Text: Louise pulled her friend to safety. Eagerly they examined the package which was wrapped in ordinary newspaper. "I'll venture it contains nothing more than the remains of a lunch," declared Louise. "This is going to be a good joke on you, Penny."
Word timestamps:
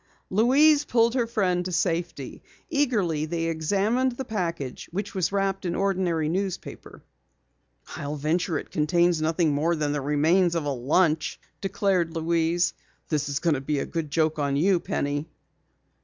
Louise 0.31 0.83
pulled 0.83 1.13
her 1.13 1.27
friend 1.27 1.63
to 1.65 1.71
safety. 1.71 2.41
Eagerly 2.71 3.27
they 3.27 3.43
examined 3.43 4.13
the 4.13 4.25
package 4.25 4.89
which 4.91 5.13
was 5.13 5.31
wrapped 5.31 5.63
in 5.63 5.75
ordinary 5.75 6.27
newspaper. 6.27 7.03
"I'll 7.95 8.15
venture 8.15 8.57
it 8.57 8.71
contains 8.71 9.21
nothing 9.21 9.53
more 9.53 9.75
than 9.75 9.91
the 9.91 10.01
remains 10.01 10.55
of 10.55 10.65
a 10.65 10.71
lunch," 10.71 11.39
declared 11.61 12.15
Louise. 12.15 12.73
"This 13.09 13.29
is 13.29 13.37
going 13.37 13.53
to 13.53 13.61
be 13.61 13.77
a 13.77 13.85
good 13.85 14.09
joke 14.09 14.39
on 14.39 14.55
you, 14.55 14.79
Penny." 14.79 15.27